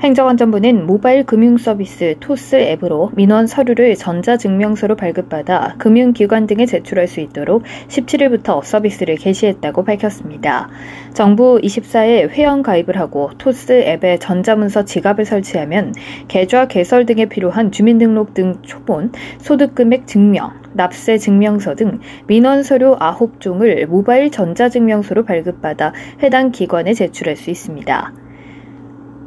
[0.00, 7.64] 행정안전부는 모바일 금융 서비스 토스 앱으로 민원 서류를 전자증명서로 발급받아 금융기관 등에 제출할 수 있도록
[7.88, 10.70] 17일부터 서비스를 개시했다고 밝혔습니다.
[11.12, 15.92] 정부 24에 회원 가입을 하고 토스 앱에 전자문서 지갑을 설치하면
[16.28, 23.84] 계좌 개설 등에 필요한 주민등록 등 초본, 소득금액 증명, 납세 증명서 등 민원 서류 9종을
[23.84, 25.92] 모바일 전자증명서로 발급받아
[26.22, 28.29] 해당 기관에 제출할 수 있습니다.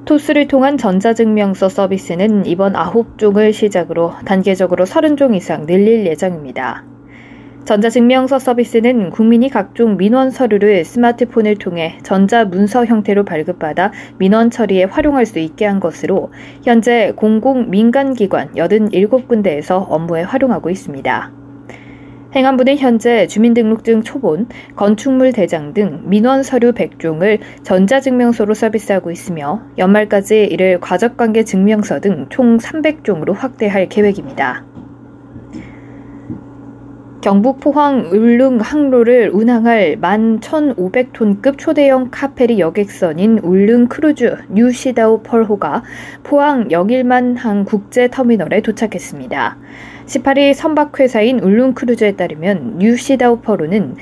[0.05, 6.83] 토스를 통한 전자증명서 서비스는 이번 9종을 시작으로 단계적으로 30종 이상 늘릴 예정입니다.
[7.63, 15.39] 전자증명서 서비스는 국민이 각종 민원 서류를 스마트폰을 통해 전자문서 형태로 발급받아 민원 처리에 활용할 수
[15.39, 16.31] 있게 한 것으로
[16.65, 21.42] 현재 공공 민간기관 87군데에서 업무에 활용하고 있습니다.
[22.35, 30.79] 행안부는 현재 주민등록증 초본, 건축물 대장 등 민원 서류 100종을 전자증명서로 서비스하고 있으며 연말까지 이를
[30.79, 34.65] 가족관계 증명서 등 총 300종으로 확대할 계획입니다.
[37.21, 45.83] 경북 포항 울릉 항로를 운항할 11,500톤급 초대형 카페리 여객선인 울릉 크루즈 뉴시다오펄호가
[46.23, 49.57] 포항 영일만항 국제터미널에 도착했습니다.
[50.05, 53.95] 18일 선박회사인 울릉크루즈에 따르면 뉴시다우퍼로는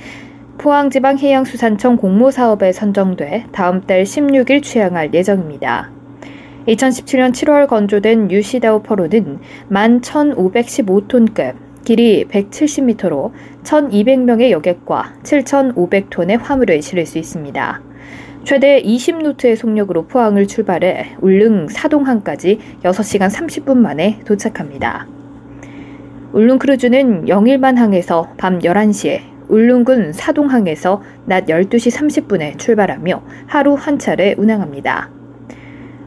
[0.58, 5.92] 포항지방해양수산청 공모사업에 선정돼 다음 달 16일 취항할 예정입니다.
[6.68, 9.40] 2017년 7월 건조된 뉴시다우퍼로는
[9.72, 13.32] 11,515톤급, 길이 170m로
[13.64, 17.82] 1,200명의 여객과 7,500톤의 화물을 실을 수 있습니다.
[18.44, 25.08] 최대 20노트의 속력으로 포항을 출발해 울릉 사동항까지 6시간 30분 만에 도착합니다.
[26.34, 29.20] 울릉크루즈는 영일만 항에서 밤 11시에
[29.50, 35.10] 울릉군 사동항에서 낮 12시 30분에 출발하며 하루 한 차례 운항합니다.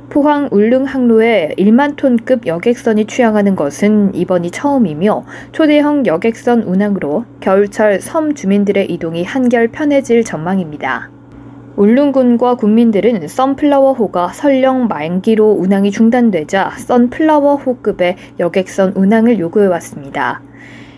[0.09, 8.35] 포항 울릉 항로에 1만 톤급 여객선이 취항하는 것은 이번이 처음이며 초대형 여객선 운항으로 겨울철 섬
[8.35, 11.14] 주민들의 이동이 한결 편해질 전망입니다.
[11.77, 20.41] 울릉군과 국민들은 선플라워호가 설령 만기로 운항이 중단되자 선플라워호급의 여객선 운항을 요구해왔습니다.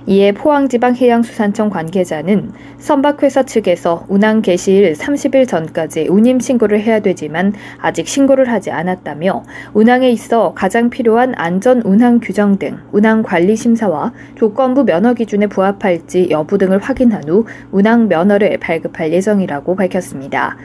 [0.08, 8.48] 이에 포항지방해양수산청 관계자는 선박회사 측에서 운항 개시일 30일 전까지 운임 신고를 해야 되지만 아직 신고를
[8.50, 9.42] 하지 않았다며
[9.74, 16.28] 운항에 있어 가장 필요한 안전 운항 규정 등 운항 관리 심사와 조건부 면허 기준에 부합할지
[16.30, 20.56] 여부 등을 확인한 후 운항 면허를 발급할 예정이라고 밝혔습니다.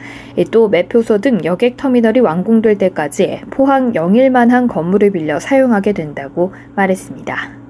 [0.52, 7.61] 또 매표소 등 여객 터미널이 완공될 때까지 포항 영일만한 건물을 빌려 사용하게 된다고 말했습니다.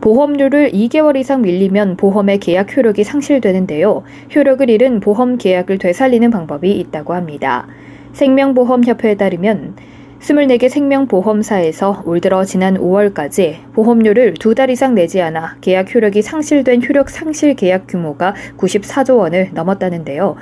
[0.00, 4.02] 보험료를 2개월 이상 밀리면 보험의 계약 효력이 상실되는데요.
[4.34, 7.66] 효력을 잃은 보험 계약을 되살리는 방법이 있다고 합니다.
[8.14, 9.76] 생명보험협회에 따르면
[10.20, 16.82] 24개 생명보험사에서 올 들어 지난 5월까지 보험료를 두 달 이상 내지 않아 계약 효력이 상실된
[16.86, 20.36] 효력 상실 계약 규모가 94조 원을 넘었다는데요.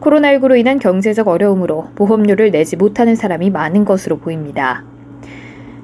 [0.00, 4.84] 코로나19로 인한 경제적 어려움으로 보험료를 내지 못하는 사람이 많은 것으로 보입니다.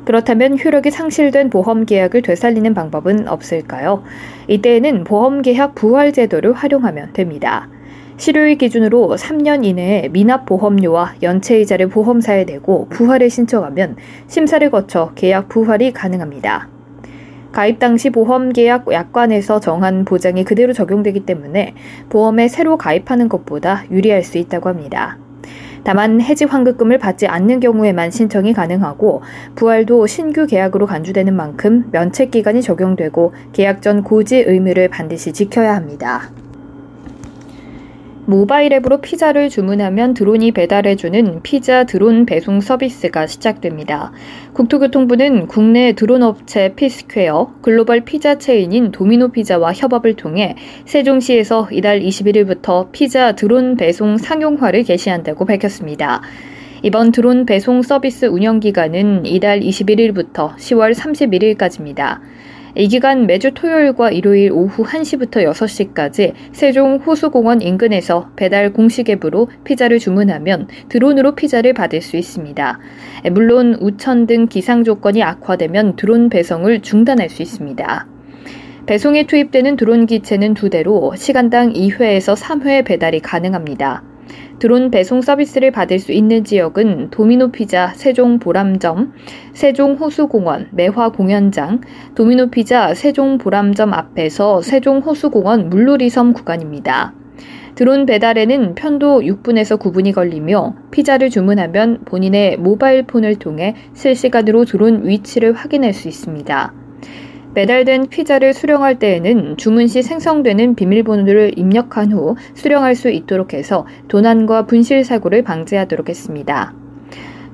[0.05, 4.03] 그렇다면 효력이 상실된 보험 계약을 되살리는 방법은 없을까요?
[4.49, 7.69] 이때에는 보험 계약 부활 제도를 활용하면 됩니다.
[8.17, 13.97] 실효일 기준으로 3년 이내에 미납 보험료와 연체이자를 보험사에 내고 부활을 신청하면
[14.29, 16.69] 심사를 거쳐 계약 부활이 가능합니다.
[17.51, 21.75] 가입 당시 보험 계약 약관에서 정한 보장이 그대로 적용되기 때문에
[22.09, 25.19] 보험에 새로 가입하는 것보다 유리할 수 있다고 합니다.
[25.85, 29.23] 다만 해지 환급금을 받지 않는 경우에만 신청이 가능하고
[29.55, 36.31] 부활도 신규 계약으로 간주되는 만큼 면책 기간이 적용되고 계약 전 고지 의무를 반드시 지켜야 합니다.
[38.27, 44.13] 모바일 앱으로 피자를 주문하면 드론이 배달해주는 피자 드론 배송 서비스가 시작됩니다.
[44.55, 50.57] 국토교통부는 국내 드론 업체 피스퀘어, 글로벌 피자 체인인 도미노 피자와 협업을 통해
[50.87, 56.23] 세종시에서 이달 21일부터 피자 드론 배송 상용화를 개시한다고 밝혔습니다.
[56.83, 62.21] 이번 드론 배송 서비스 운영 기간은 이달 21일부터 10월 31일까지입니다.
[62.77, 70.01] 이 기간 매주 토요일과 일요일 오후 1시부터 6시까지 세종 호수공원 인근에서 배달 공식 앱으로 피자를
[70.01, 72.81] 주문하면 드론으로 피자를 받을 수 있습니다.
[73.31, 78.09] 물론 우천 등 기상 조건이 악화되면 드론 배송을 중단할 수 있습니다.
[78.87, 84.03] 배송에 투입되는 드론 기체는 두 대로 시간당 2회에서 3회 배달이 가능합니다.
[84.59, 89.13] 드론 배송 서비스를 받을 수 있는 지역은 도미노 피자 세종 보람점,
[89.53, 91.81] 세종 호수공원 매화 공연장,
[92.15, 97.15] 도미노 피자 세종 보람점 앞에서 세종 호수공원 물놀이섬 구간입니다.
[97.75, 105.53] 드론 배달에는 편도 6분에서 9분이 걸리며 피자를 주문하면 본인의 모바일 폰을 통해 실시간으로 드론 위치를
[105.55, 106.73] 확인할 수 있습니다.
[107.55, 114.67] 배달된 피자를 수령할 때에는 주문 시 생성되는 비밀번호를 입력한 후 수령할 수 있도록 해서 도난과
[114.67, 116.75] 분실 사고를 방지하도록 했습니다.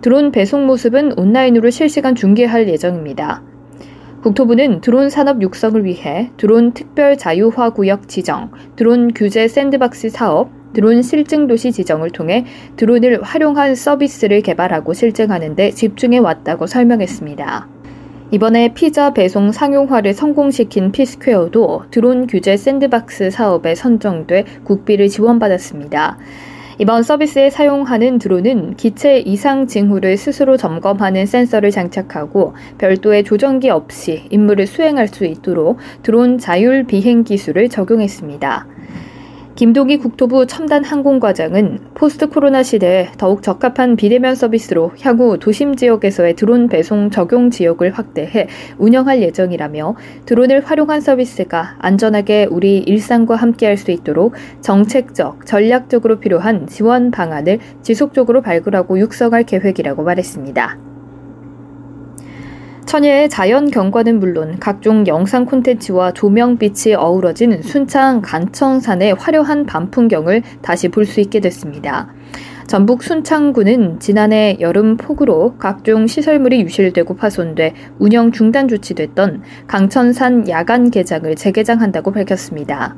[0.01, 3.43] 드론 배송 모습은 온라인으로 실시간 중계할 예정입니다.
[4.23, 11.03] 국토부는 드론 산업 육성을 위해 드론 특별 자유화 구역 지정, 드론 규제 샌드박스 사업, 드론
[11.03, 12.45] 실증 도시 지정을 통해
[12.77, 17.80] 드론을 활용한 서비스를 개발하고 실증하는 데 집중해 왔다고 설명했습니다.
[18.33, 26.17] 이번에 피자 배송 상용화를 성공시킨 피스퀘어도 드론 규제 샌드박스 사업에 선정돼 국비를 지원받았습니다.
[26.79, 34.69] 이번 서비스에 사용하는 드론은 기체 이상 징후를 스스로 점검하는 센서를 장착하고 별도의 조정기 없이 임무를
[34.69, 38.67] 수행할 수 있도록 드론 자율 비행 기술을 적용했습니다.
[39.61, 46.67] 김동희 국토부 첨단 항공과장은 포스트 코로나 시대에 더욱 적합한 비대면 서비스로 향후 도심 지역에서의 드론
[46.67, 48.49] 배송 적용 지역을 확대해
[48.79, 57.11] 운영할 예정이라며 드론을 활용한 서비스가 안전하게 우리 일상과 함께할 수 있도록 정책적, 전략적으로 필요한 지원
[57.11, 60.90] 방안을 지속적으로 발굴하고 육성할 계획이라고 말했습니다.
[62.91, 70.89] 천혜의 자연 경관은 물론 각종 영상 콘텐츠와 조명빛이 어우러진 순창 간청산의 화려한 밤 풍경을 다시
[70.89, 72.09] 볼 수 있게 됐습니다.
[72.67, 81.33] 전북 순창구는 지난해 여름 폭우로 각종 시설물이 유실되고 파손돼 운영 중단 조치됐던 강천산 야간 개장을
[81.37, 82.97] 재개장한다고 밝혔습니다.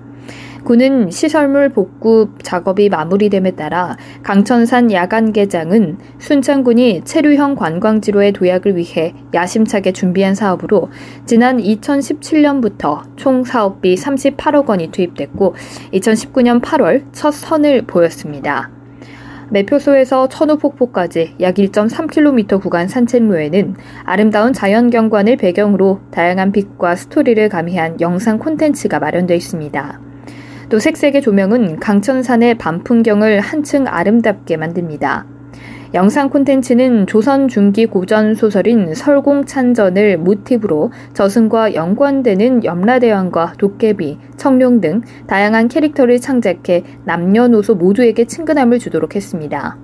[0.65, 9.93] 군은 시설물 복구 작업이 마무리됨에 따라 강천산 야간 개장은 순창군이 체류형 관광지로의 도약을 위해 야심차게
[9.93, 10.91] 준비한 사업으로
[11.27, 15.55] 지난 2017년부터 총 사업비 38억 원이 투입됐고
[15.95, 18.71] 2019년 8월 첫 선을 보였습니다.
[19.51, 23.75] 매표소에서 천우폭포까지 약 1.3km 구간 산책로에는
[24.05, 30.12] 아름다운 자연 경관을 배경으로 다양한 빛과 스토리를 가미한 영상 콘텐츠가 마련되어 있습니다.
[30.73, 35.27] 또 색색의 조명은 강천산의 밤 풍경을 한층 아름답게 만듭니다.
[35.93, 45.69] 영상 콘텐츠는 조선 중기 고전 소설인 설공찬전을 모티브로 저승과 연관되는 염라대왕과 도깨비, 청룡 등 다양한
[45.69, 49.77] 캐릭터를 창작해 남녀노소 모두에게 친근함을 주도록 했습니다.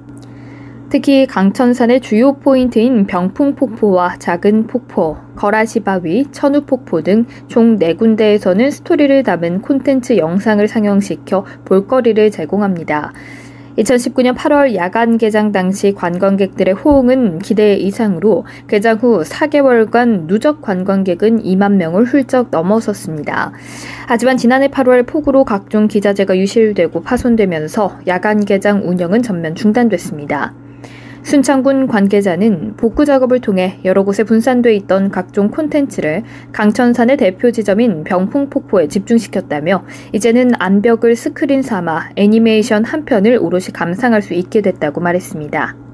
[0.90, 10.16] 특히 강천산의 주요 포인트인 병풍폭포와 작은 폭포, 거라시바위, 천우폭포 등 총 4군데에서는 스토리를 담은 콘텐츠
[10.16, 13.12] 영상을 상영시켜 볼거리를 제공합니다.
[13.76, 21.74] 2019년 8월 야간 개장 당시 관광객들의 호응은 기대 이상으로 개장 후 4개월간 누적 관광객은 2만
[21.74, 23.52] 명을 훌쩍 넘어섰습니다.
[24.08, 30.54] 하지만 지난해 8월 폭우로 각종 기자재가 유실되고 파손되면서 야간 개장 운영은 전면 중단됐습니다.
[31.28, 36.22] 순창군 관계자는 복구 작업을 통해 여러 곳에 분산돼 있던 각종 콘텐츠를
[36.52, 44.32] 강천산의 대표 지점인 병풍폭포에 집중시켰다며 이제는 암벽을 스크린 삼아 애니메이션 한 편을 오롯이 감상할 수
[44.32, 45.87] 있게 됐다고 말했습니다.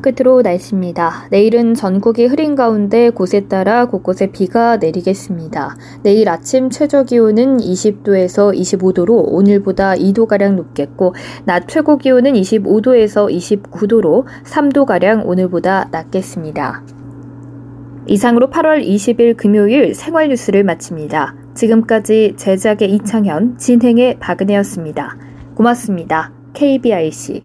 [0.00, 1.28] 끝으로 날씨입니다.
[1.30, 5.76] 내일은 전국이 흐린 가운데 곳에 따라 곳곳에 비가 내리겠습니다.
[6.02, 11.14] 내일 아침 최저 기온은 20도에서 25도로 오늘보다 2도가량 높겠고,
[11.44, 16.84] 낮 최고 기온은 25도에서 29도로 3도가량 오늘보다 낮겠습니다.
[18.06, 21.36] 이상으로 8월 20일 금요일 생활 뉴스를 마칩니다.
[21.54, 25.18] 지금까지 제작의 이창현, 진행의 박은혜였습니다.
[25.54, 26.32] 고맙습니다.
[26.54, 27.42] KBIC.